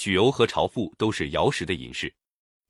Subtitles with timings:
[0.00, 2.10] 许由和朝父都是尧时的隐士。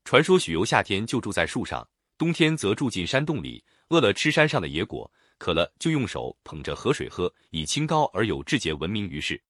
[0.03, 9.41] 传说许由夏天就住在树上，冬天则住进山洞里，饿了吃山上的野果，渴了就用手捧着河水喝，以清高而有志节闻名于世。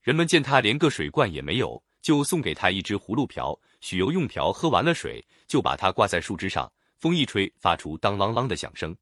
[0.00, 3.58] 人们见他连个水罐也没有，就送给他一只葫芦瓢。
[3.80, 8.96] 许由用瓢喝完了水，就把它挂在树枝上，风一吹，发出当啷啷的响声。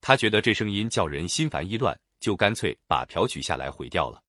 [0.00, 4.20] 他觉得这声音叫人心烦意乱，就干脆把瓢取下来毁掉了。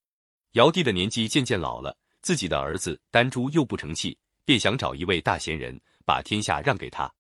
[0.52, 7.12] 尧帝的年纪渐渐老了，自己的儿子丹朱又不成器，便想找一位大贤人，把天下让给他。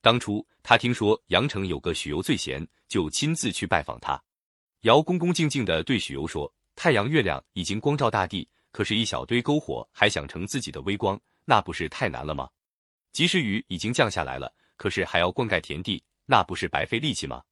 [0.00, 4.20] 当初他听说阳城有个许由最贤，就亲自去拜访他。
[4.82, 6.52] 尧恭恭敬敬地对许由说。
[6.76, 12.48] 太阳、月亮已经光照大地，可是，一小堆篝火还想成自己的微光，那不是太难了吗？
[13.12, 17.42] 及时雨已经降下来了，可是还要灌溉田地，那不是白费力气吗？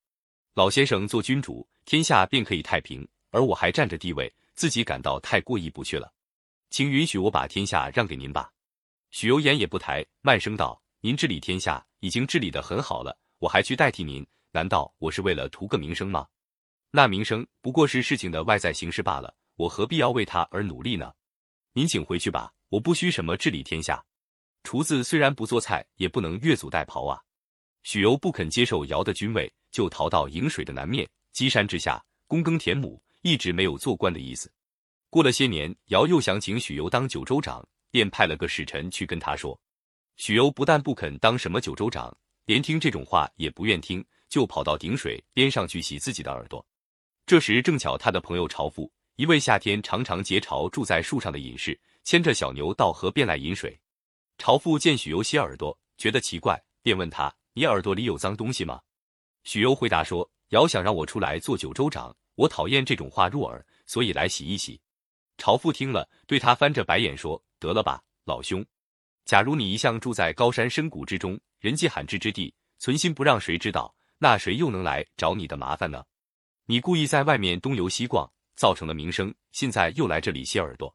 [0.55, 6.10] 老先生做君主，天下便可以太平，而我还占着地位，自己感到太过意不去了，
[6.70, 8.50] 请允许我把天下让给您吧。
[9.10, 16.27] 许由眼也不抬，慢声道：“您治理天下已经治理得很好了，我还去代替您，难道我是为了图个名声吗？”
[16.91, 21.12] 那名声不过是事情的外在形式罢了，我何必要为他而努力呢？
[21.72, 24.05] 您请回去吧，我不需什么治理天下。
[24.64, 27.20] 厨子虽然不做菜，也不能越俎代庖啊。
[27.83, 34.50] 许由不肯接受尧的君位，就逃到颍水的南面箕山之下，躬耕田亩，一直没有做官的意思。
[35.11, 39.59] 过了些年，尧又想请许由当九州长，便派了个使臣去跟他说。
[40.17, 42.14] 许由不但不肯当什么九州长，
[42.45, 46.64] 连听这种话也不愿听，就跑到顶水边上去洗自己的耳朵。
[47.25, 53.79] 这时正巧他的朋友朝父，一位夏天常常结巢住在树上的隐士，牵着小牛到河边来饮水。
[54.36, 58.79] 朝父见许由洗耳朵，觉得奇怪，便问他：“你耳朵里有脏东西吗？”
[59.45, 64.79] 许由回答说：“尧想让我出来做九州长，我讨厌这种话入耳，所以来洗一洗。”
[65.39, 68.64] 朝父听了，对他翻着白眼说：“得了吧，老兄！
[69.25, 76.05] 假如你一向住在高山深谷之中，人迹罕至之地，存心不让谁知道，那谁又能来找你的麻烦呢？”
[76.67, 80.95] 你故意在外面东游西逛，造成了名声，现在又来这里洗耳朵，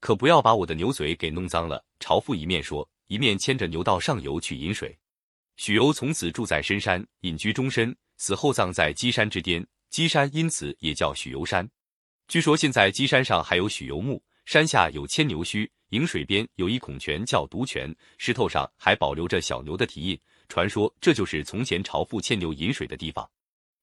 [0.00, 1.84] 可不要把我的牛嘴给弄脏了。
[2.00, 4.98] 朝父一面说，一面牵着牛到上游去饮水。
[5.56, 11.70] 许由从此住在深山，隐居终身，死后葬在箕山之巅，箕山因此也叫许由山。
[12.26, 20.18] 据说现在箕山上还有许由墓，山下有牵牛须，饮水边有一孔泉叫独泉，石头上还保留着小牛的蹄印，
[20.48, 23.28] 传说这就是从前朝父牵牛饮水的地方。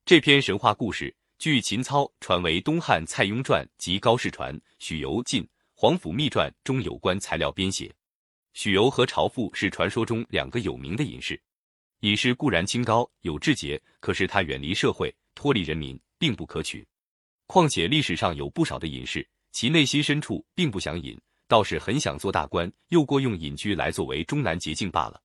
[0.05, 7.93] 这篇神话故事，据秦操传为东汉蔡邕传及高士传《许由晋皇甫秘传》中有关材料编写。
[8.53, 11.39] 许由和朝父是传说中两个有名的隐士。
[12.01, 16.85] 隐士固然清高有志节，可是他远离社会，脱离人民，并不可取。
[17.51, 21.19] 况且历史上有不少的隐士，其内心深处并不想隐，
[21.49, 25.21] 倒是很想做大官，又过用隐居来作为终南捷径罢了。